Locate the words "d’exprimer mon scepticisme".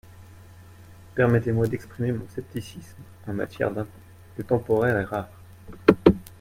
1.67-3.03